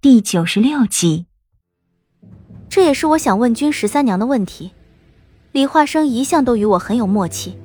[0.00, 1.26] 第九十六集。
[2.68, 4.70] 这也是我想问君十三娘的问题。
[5.50, 7.58] 李化生一向都与我很有默契，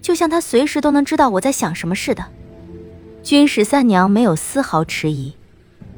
[0.00, 2.24] 就像他随时都能知道我在想什么似的。
[3.24, 5.34] 君十三娘没有丝毫迟疑，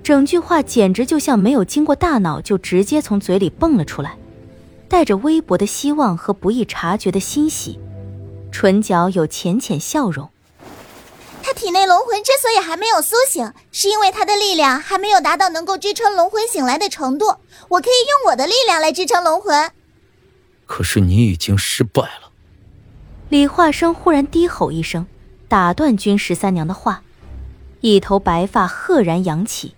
[0.03, 4.17] 整句话简直就像没有经过大脑就直接从嘴里蹦了出来，
[4.89, 7.79] 带着微薄的希望和不易察觉的欣喜，
[8.51, 10.31] 唇角有浅浅笑容。
[11.47, 17.37] 他体内龙魂之所以还没有苏醒，是因为他的力量还没有达到能够支撑龙魂醒来的程度。
[17.69, 19.71] 我可以用我的力量来支撑龙魂。
[20.67, 22.33] 可是你已经失败了。
[23.29, 25.07] 李化生忽然低吼一声，
[25.47, 27.05] 打断君十三娘的话，
[27.81, 29.77] 一头白发赫然扬起，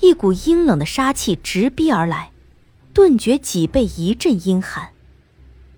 [0.00, 2.32] 一股阴冷的杀气直逼而来，
[2.92, 4.88] 顿觉脊背一阵阴寒。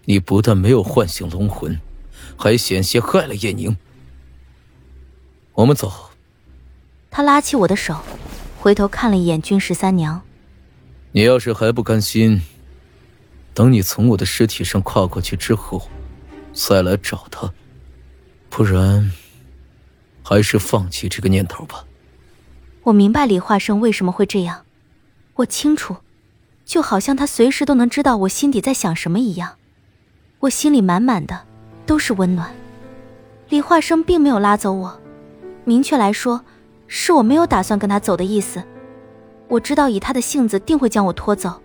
[0.06, 1.78] 你不但没有唤醒龙魂，
[2.34, 3.76] 还险些害了叶宁。
[5.58, 5.92] 我们走。
[7.10, 7.96] 他拉起我的手，
[8.60, 10.22] 回头看了一眼君十三娘。
[11.10, 12.42] 你要是还不甘心，
[13.54, 15.88] 等你从我的尸体上跨过去之后，
[16.52, 17.52] 再来找他。
[18.48, 19.10] 不然，
[20.22, 21.84] 还是放弃这个念头吧。
[22.84, 24.64] 我明白李化生为什么会这样，
[25.34, 25.96] 我清楚，
[26.64, 29.56] 就好像他随时都能知道我心底在想什么一样。
[30.38, 31.46] 我心里满满的
[31.84, 32.54] 都是温暖。
[33.48, 35.00] 李化生并没有拉走我。
[35.68, 36.40] 明确来说，
[36.86, 38.64] 是我没有打算跟他走的意思。
[39.48, 41.60] 我知道以他的性子，定会将我拖走。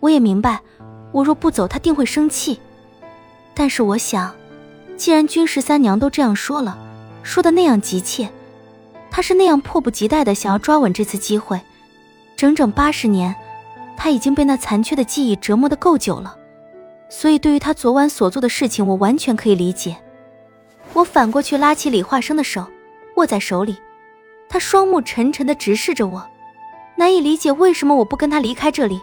[0.00, 0.62] 我也明白，
[1.12, 2.58] 我若不走，他定会生气。
[3.52, 4.34] 但是我想，
[4.96, 6.78] 既然君十三娘都这样说了，
[7.22, 8.30] 说的那样急切，
[9.10, 11.60] 他是那样迫不及待的想要抓稳这次机会。
[12.34, 13.36] 整整八十年，
[13.94, 16.34] 他已经被那残缺的记忆折磨的够久了，
[17.10, 19.98] 所以对于他昨晚所做的事情，我完全可以理解。
[20.94, 22.64] 我反过去拉起李化生的手。
[23.18, 23.76] 握在手里，
[24.48, 26.24] 他双目沉沉的直视着我，
[26.96, 29.00] 难以理解为什么我不跟他离开这里，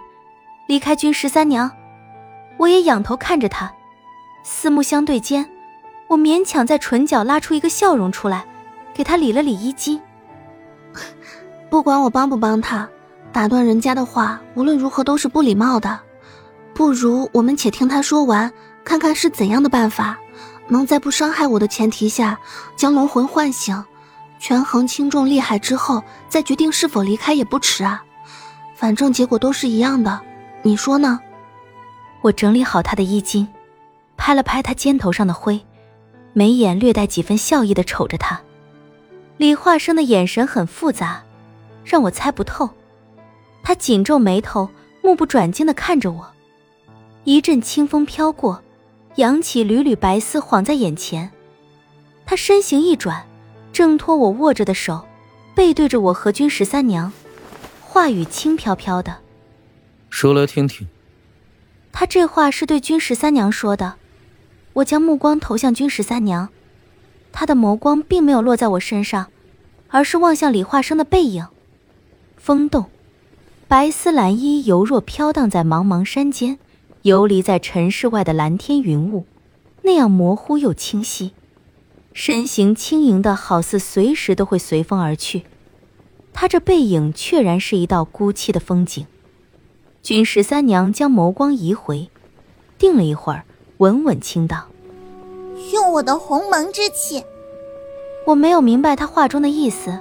[0.68, 1.70] 离开君十三娘。
[2.58, 3.72] 我也仰头看着他，
[4.44, 5.46] 四目相对间，
[6.08, 8.46] 我勉强在唇角拉出一个笑容出来，
[8.94, 10.02] 给他理了理衣襟。
[11.70, 12.88] 不管我帮不帮他，
[13.34, 16.00] 打断人家的话，无论如何都是不礼貌的。
[16.74, 18.50] 不如我们且听他说完，
[18.86, 20.18] 看看是怎样的办法，
[20.70, 22.40] 能在不伤害我的前提下，
[22.78, 23.84] 将龙魂唤醒。
[24.40, 28.04] 权衡轻重利害之后，再决定是否离开也不迟啊。
[28.76, 30.22] 反正结果都是一样的，
[30.62, 31.20] 你说呢？
[32.22, 33.48] 我整理好他的衣襟，
[34.18, 35.60] 拍了拍他肩头上的灰，
[36.34, 38.40] 眉眼略带几分笑意的瞅着他。
[39.38, 41.24] 李化生的眼神很复杂，
[41.84, 42.70] 让我猜不透。
[43.64, 44.70] 他紧皱眉头，
[45.02, 46.28] 目不转睛的看着我。
[47.24, 48.62] 一阵清风飘过，
[49.16, 51.32] 扬起缕缕白丝晃在眼前。
[52.26, 53.26] 他身形一转。
[53.76, 55.06] 挣脱我握着的手，
[55.54, 57.12] 背对着我和君十三娘，
[57.82, 59.18] 话语轻飘飘的，
[60.10, 60.88] 说来听听。
[61.92, 63.96] 他这话是对君十三娘说的。
[64.76, 66.48] 我将目光投向君十三娘，
[67.34, 69.28] 他的眸光并没有落在我身上，
[69.90, 71.46] 而是望向李化生的背影。
[72.38, 72.86] 风动，
[73.68, 76.60] 白丝蓝衣犹若飘荡在茫茫山间，
[77.02, 79.26] 游离在尘世外的蓝天云雾，
[79.82, 81.34] 那样模糊又清晰。
[82.16, 85.44] 身形轻盈的，好似随时都会随风而去。
[86.32, 89.06] 他这背影，确然是一道孤凄的风景。
[90.02, 92.10] 君十三娘将眸光移回，
[92.78, 93.44] 定了一会儿，
[93.80, 94.68] 稳稳轻道
[95.74, 97.22] ：“用我的鸿蒙之气。”
[98.26, 100.00] 我没有明白他话中的意思，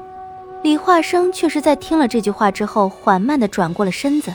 [0.62, 4.32] 李化生却是在听了这句话之后，缓慢的转过了身子。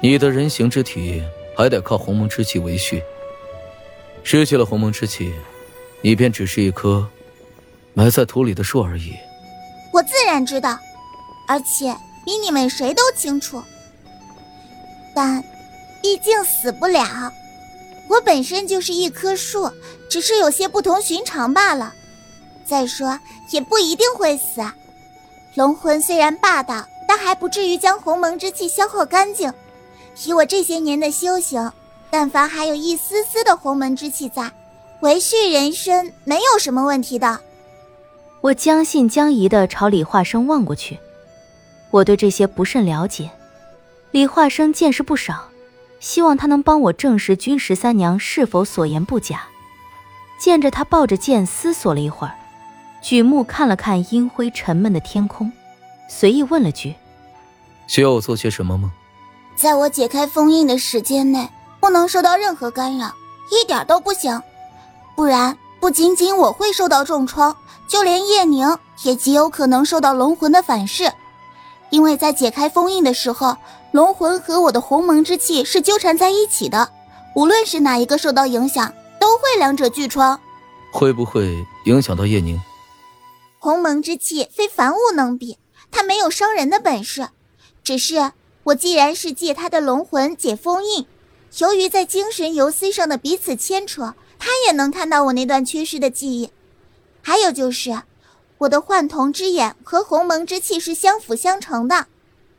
[0.00, 1.20] 你的人形之体
[1.56, 3.02] 还得靠鸿蒙之气维续，
[4.22, 5.32] 失去了鸿蒙之气。
[6.02, 7.08] 你便只是一棵
[7.94, 9.14] 埋在土里的树而已。
[9.92, 10.78] 我自然知道，
[11.48, 13.62] 而且比你们谁都清楚。
[15.14, 15.42] 但，
[16.02, 17.32] 毕竟死不了。
[18.08, 19.70] 我本身就是一棵树，
[20.08, 21.92] 只是有些不同寻常罢了。
[22.64, 23.18] 再说，
[23.50, 24.64] 也不一定会死。
[25.54, 29.52] 龙魂虽然霸道，但还不至于将鸿蒙之气消耗干净。
[30.24, 31.72] 以我这些年的修行，
[32.10, 34.50] 但凡还有一丝丝的鸿蒙之气在。
[35.00, 37.40] 维系人生没有什么问题的。
[38.40, 40.98] 我将信将疑的朝李化生望过去，
[41.90, 43.30] 我对这些不甚了解。
[44.10, 45.48] 李化生见识不少，
[46.00, 49.42] 希望他能帮我证实君十三娘是否所言不假。
[50.38, 52.34] 见着他抱着剑思索了一会儿，
[53.02, 55.50] 举目看了看阴灰沉闷的天空，
[56.08, 56.94] 随意问了句
[57.88, 58.92] ：“需要我做些什么吗？”
[59.56, 61.48] 在我解开封印的时间内，
[61.80, 63.12] 不能受到任何干扰，
[63.50, 64.40] 一点都不行。
[65.16, 67.56] 不然，不仅仅我会受到重创，
[67.88, 71.10] 就连叶宁也极有可能受到龙魂的反噬。
[71.90, 73.56] 因为在解开封印的时候，
[73.92, 76.90] 龙魂和我的鸿蒙之气是纠缠在一起的，
[77.34, 80.38] 无论是哪一个受到影响，都会两者俱创。
[80.92, 82.60] 会不会影响到叶宁？
[83.58, 85.58] 鸿蒙之气非凡物能比，
[85.90, 87.28] 它没有伤人的本事。
[87.82, 88.32] 只是
[88.64, 91.06] 我既然是借他的龙魂解封印，
[91.58, 96.50] 由于在精神游 C 上的彼此牵扯，他也能看到我那段缺失的记忆。
[97.22, 98.02] 还有就是。
[98.58, 102.06] 我的幻瞳之眼和鸿蒙之气是相辅相成的，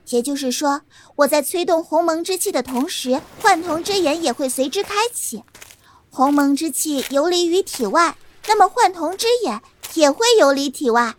[0.09, 0.81] 也就是说，
[1.15, 5.43] 我在催动鸿蒙之气的同时，幻瞳之眼也会随之开启。
[6.11, 8.15] 鸿蒙之气游离于体外，
[8.47, 9.59] 那么幻瞳之眼
[9.95, 11.15] 也会游离体外。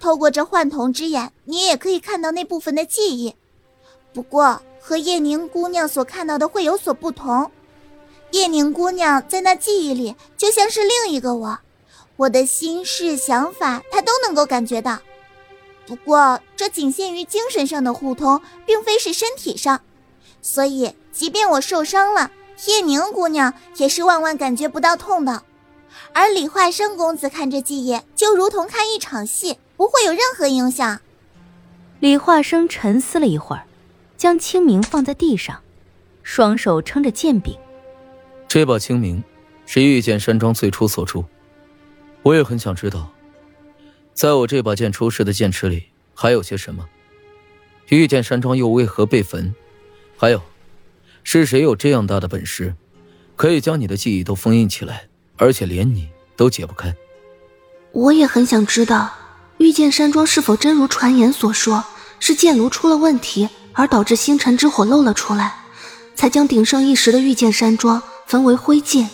[0.00, 3.34] 透过这幻瞳之眼，你也可以看到那部分的记忆。
[4.14, 7.50] 不过，和叶宁姑娘所看到的会有所不同。
[8.36, 11.58] 叶宁姑娘在那记忆里就像是另一个我。
[12.16, 14.98] 我的心事想法，她都能够感觉到。
[15.86, 19.80] 不过，这仅限于精神上的互通，并非是身体上。
[20.42, 22.30] 所以，即便我受伤了，
[22.66, 25.42] 叶宁姑娘也是万万感觉不到痛的。
[26.12, 31.00] 而李化生公子看这记忆，就如同看一场戏，不会有任何影响。
[32.00, 33.64] 李化生沉思了一会儿，
[34.18, 35.62] 将清明放在地上，
[36.22, 37.56] 双手撑着剑柄。
[38.48, 39.22] 这把清明，
[39.66, 41.24] 是御剑山庄最初所铸。
[42.22, 43.12] 我也很想知道，
[44.14, 46.88] 在我这把剑出世的剑池里还有些什么。
[47.88, 49.54] 御剑山庄又为何被焚？
[50.16, 50.42] 还有，
[51.22, 52.74] 是谁有这样大的本事，
[53.36, 56.94] 可以将你的记忆都封印起来，而且连你都解不开？
[57.92, 59.12] 我也很想知道，
[59.58, 61.84] 御剑山庄是否真如传言所说，
[62.18, 65.54] 是剑炉出了问题，而导致星辰之火漏了出来，
[66.14, 69.06] 才将鼎盛一时的御剑山庄焚为灰烬。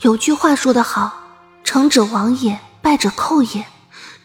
[0.00, 1.20] 有句话说得好。
[1.62, 3.64] 成者亡也，败者寇也。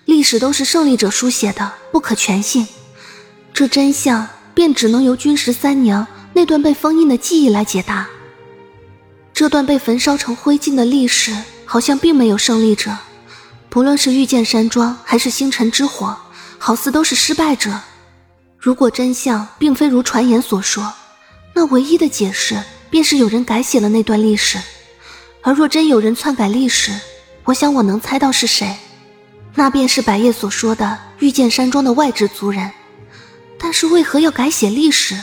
[0.04, 2.68] 历史都是胜利者书写的，不可全信。
[3.54, 8.08] 这真相便只能由君十三娘那段被封印的记忆来解答。
[9.34, 11.34] 这段被焚烧成灰烬的历史，
[11.64, 12.98] 好像并没有胜利者。
[13.70, 16.18] 不论是御剑山庄还是星辰之火，
[16.58, 17.80] 好似都是失败者。
[18.58, 20.92] 如果真相并非如传言所说，
[21.54, 24.60] 那唯一的解释便是有人改写了那段历史。
[25.42, 26.92] 而若真有人篡改历史，
[27.46, 28.76] 我想我能猜到是谁，
[29.56, 32.70] 那便是百叶所说的御剑山庄的外置族人。
[33.58, 35.16] 但是为何要改写历史？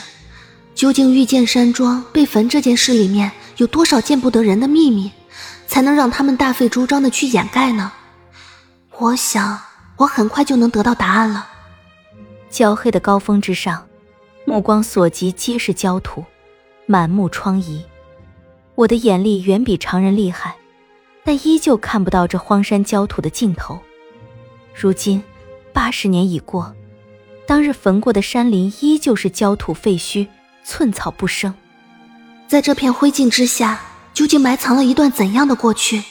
[0.75, 5.11] 究竟御剑山庄被焚这件事里面有多少见不得人的秘密，
[5.65, 7.91] 才能让他们大费周章的去掩盖呢？
[8.97, 9.59] 我想
[9.95, 11.47] 我很快就能得到答案了。
[12.49, 13.87] 焦黑的高峰之上，
[14.45, 16.23] 目光所及皆是焦土，
[16.87, 17.81] 满目疮痍。
[18.73, 20.55] 我的眼力远比常人厉害。
[21.23, 23.77] 但依旧看不到这荒山焦土的尽头。
[24.73, 25.21] 如今，
[25.73, 26.73] 八十年已过，
[27.45, 30.25] 当日焚过的山林依旧是焦土废墟，
[30.63, 31.53] 寸草不生。
[32.47, 33.81] 在这片灰烬之下，
[34.13, 36.01] 究竟埋藏了一段怎样的过去？